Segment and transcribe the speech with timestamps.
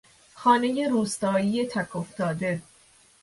[0.35, 2.61] خانهی روستایی تک افتاده